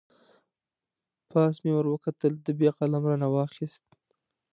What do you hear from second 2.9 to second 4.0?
را نه واخست.